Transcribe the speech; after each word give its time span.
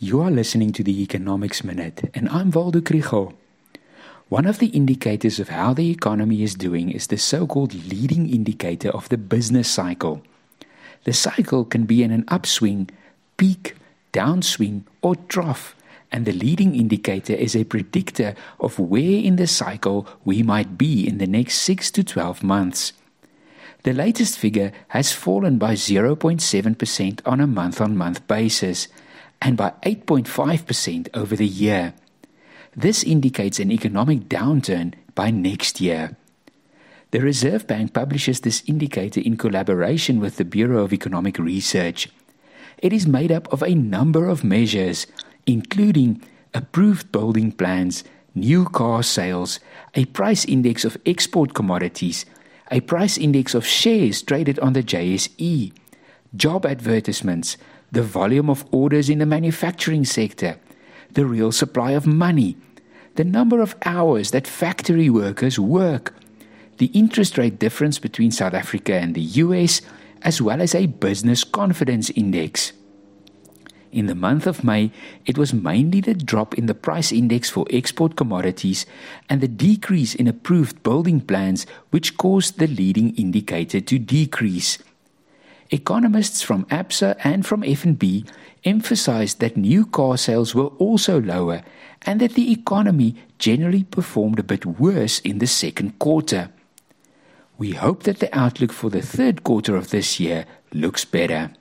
You 0.00 0.20
are 0.22 0.30
listening 0.30 0.72
to 0.72 0.82
the 0.82 1.02
Economics 1.02 1.62
Minute, 1.62 2.10
and 2.14 2.28
I'm 2.28 2.50
Waldo 2.50 2.80
Krugell. 2.80 3.32
One 4.28 4.44
of 4.44 4.58
the 4.58 4.66
indicators 4.66 5.38
of 5.38 5.50
how 5.50 5.72
the 5.72 5.88
economy 5.88 6.42
is 6.42 6.56
doing 6.56 6.90
is 6.90 7.06
the 7.06 7.16
so 7.16 7.46
called 7.46 7.72
leading 7.74 8.28
indicator 8.28 8.90
of 8.90 9.08
the 9.08 9.16
business 9.16 9.70
cycle. 9.70 10.20
The 11.04 11.12
cycle 11.12 11.64
can 11.64 11.84
be 11.84 12.02
in 12.02 12.10
an 12.10 12.24
upswing, 12.26 12.90
peak, 13.36 13.76
downswing, 14.12 14.82
or 15.00 15.14
trough, 15.14 15.76
and 16.10 16.26
the 16.26 16.32
leading 16.32 16.74
indicator 16.74 17.32
is 17.32 17.54
a 17.54 17.62
predictor 17.62 18.34
of 18.58 18.80
where 18.80 19.20
in 19.20 19.36
the 19.36 19.46
cycle 19.46 20.08
we 20.24 20.42
might 20.42 20.76
be 20.76 21.06
in 21.06 21.18
the 21.18 21.28
next 21.28 21.58
6 21.58 21.92
to 21.92 22.02
12 22.02 22.42
months. 22.42 22.94
The 23.84 23.92
latest 23.92 24.40
figure 24.40 24.72
has 24.88 25.12
fallen 25.12 25.56
by 25.56 25.74
0.7% 25.74 27.20
on 27.24 27.40
a 27.40 27.46
month 27.46 27.80
on 27.80 27.96
month 27.96 28.26
basis 28.26 28.88
and 29.44 29.58
by 29.58 29.74
8.5% 29.82 31.08
over 31.14 31.36
the 31.36 31.46
year. 31.46 31.92
This 32.74 33.04
indicates 33.04 33.60
an 33.60 33.70
economic 33.70 34.20
downturn 34.20 34.94
by 35.14 35.30
next 35.30 35.80
year. 35.80 36.16
The 37.10 37.20
Reserve 37.20 37.66
Bank 37.68 37.92
publishes 37.92 38.40
this 38.40 38.64
indicator 38.66 39.20
in 39.20 39.36
collaboration 39.36 40.18
with 40.18 40.38
the 40.38 40.44
Bureau 40.44 40.82
of 40.82 40.92
Economic 40.92 41.38
Research. 41.38 42.08
It 42.78 42.92
is 42.92 43.06
made 43.06 43.30
up 43.30 43.52
of 43.52 43.62
a 43.62 43.74
number 43.74 44.26
of 44.26 44.42
measures, 44.42 45.06
including 45.46 46.22
approved 46.54 47.12
building 47.12 47.52
plans, 47.52 48.02
new 48.34 48.64
car 48.64 49.02
sales, 49.02 49.60
a 49.94 50.06
price 50.06 50.44
index 50.46 50.84
of 50.84 50.96
export 51.06 51.54
commodities, 51.54 52.26
a 52.70 52.80
price 52.80 53.16
index 53.18 53.54
of 53.54 53.66
shares 53.66 54.22
traded 54.22 54.58
on 54.58 54.72
the 54.72 54.82
JSE, 54.82 55.72
job 56.34 56.66
advertisements, 56.66 57.56
the 57.94 58.02
volume 58.02 58.50
of 58.50 58.64
orders 58.72 59.08
in 59.08 59.20
the 59.20 59.26
manufacturing 59.26 60.04
sector, 60.04 60.58
the 61.12 61.24
real 61.24 61.52
supply 61.52 61.92
of 61.92 62.06
money, 62.06 62.56
the 63.14 63.24
number 63.24 63.60
of 63.60 63.76
hours 63.84 64.32
that 64.32 64.48
factory 64.48 65.08
workers 65.08 65.60
work, 65.60 66.12
the 66.78 66.86
interest 66.86 67.38
rate 67.38 67.60
difference 67.60 68.00
between 68.00 68.32
South 68.32 68.52
Africa 68.52 68.94
and 68.94 69.14
the 69.14 69.22
US, 69.44 69.80
as 70.22 70.42
well 70.42 70.60
as 70.60 70.74
a 70.74 70.86
business 70.86 71.44
confidence 71.44 72.10
index. 72.10 72.72
In 73.92 74.06
the 74.06 74.16
month 74.16 74.48
of 74.48 74.64
May, 74.64 74.90
it 75.24 75.38
was 75.38 75.54
mainly 75.54 76.00
the 76.00 76.14
drop 76.14 76.58
in 76.58 76.66
the 76.66 76.74
price 76.74 77.12
index 77.12 77.48
for 77.48 77.64
export 77.70 78.16
commodities 78.16 78.86
and 79.30 79.40
the 79.40 79.46
decrease 79.46 80.16
in 80.16 80.26
approved 80.26 80.82
building 80.82 81.20
plans 81.20 81.64
which 81.90 82.16
caused 82.16 82.58
the 82.58 82.66
leading 82.66 83.14
indicator 83.14 83.80
to 83.80 83.98
decrease. 84.00 84.78
Economists 85.70 86.42
from 86.42 86.64
ABSA 86.66 87.16
and 87.24 87.46
from 87.46 87.62
FNB 87.62 88.28
emphasized 88.64 89.40
that 89.40 89.56
new 89.56 89.86
car 89.86 90.16
sales 90.16 90.54
were 90.54 90.68
also 90.78 91.20
lower 91.20 91.62
and 92.02 92.20
that 92.20 92.34
the 92.34 92.52
economy 92.52 93.16
generally 93.38 93.84
performed 93.84 94.38
a 94.38 94.42
bit 94.42 94.66
worse 94.66 95.20
in 95.20 95.38
the 95.38 95.46
second 95.46 95.98
quarter. 95.98 96.50
We 97.56 97.72
hope 97.72 98.02
that 98.02 98.18
the 98.18 98.36
outlook 98.36 98.72
for 98.72 98.90
the 98.90 99.02
third 99.02 99.44
quarter 99.44 99.76
of 99.76 99.90
this 99.90 100.20
year 100.20 100.44
looks 100.72 101.04
better. 101.04 101.52